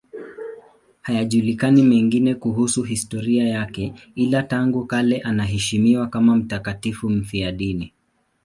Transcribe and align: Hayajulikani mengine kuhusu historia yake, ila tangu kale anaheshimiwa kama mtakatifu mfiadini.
Hayajulikani 1.01 1.83
mengine 1.83 2.35
kuhusu 2.35 2.83
historia 2.83 3.47
yake, 3.47 3.93
ila 4.15 4.43
tangu 4.43 4.85
kale 4.85 5.21
anaheshimiwa 5.21 6.07
kama 6.07 6.35
mtakatifu 6.35 7.09
mfiadini. 7.09 7.93